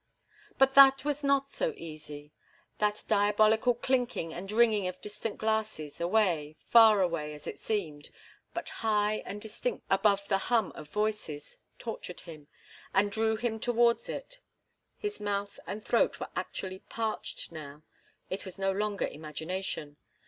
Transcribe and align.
But 0.57 0.73
that 0.73 1.05
was 1.05 1.23
not 1.23 1.47
so 1.47 1.75
easy. 1.77 2.31
That 2.79 3.03
diabolical 3.07 3.75
clinking 3.75 4.33
and 4.33 4.51
ringing 4.51 4.87
of 4.87 4.99
distant 4.99 5.37
glasses, 5.37 6.01
away, 6.01 6.55
far 6.59 7.01
away, 7.03 7.35
as 7.35 7.45
it 7.45 7.59
seemed, 7.59 8.09
but 8.51 8.67
high 8.81 9.21
and 9.27 9.39
distinct 9.39 9.85
above 9.91 10.27
the 10.27 10.39
hum 10.49 10.71
of 10.73 10.89
voices, 10.89 11.57
tortured 11.77 12.21
him, 12.21 12.47
and 12.95 13.11
drew 13.11 13.35
him 13.35 13.59
towards 13.59 14.09
it. 14.09 14.39
His 14.97 15.19
mouth 15.19 15.59
and 15.67 15.83
throat 15.83 16.19
were 16.19 16.29
actually 16.35 16.79
parched 16.89 17.51
now. 17.51 17.83
It 18.27 18.43
was 18.43 18.57
no 18.57 18.71
longer 18.71 19.05
imagination. 19.05 19.97